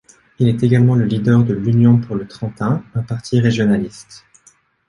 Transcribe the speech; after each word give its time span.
Il 0.39 0.47
est 0.47 0.63
également 0.63 0.95
le 0.95 1.05
leader 1.05 1.43
de 1.43 1.53
l'Union 1.53 1.99
pour 1.99 2.15
le 2.15 2.25
Trentin, 2.27 2.83
un 2.95 3.03
parti 3.03 3.39
régionaliste. 3.39 4.25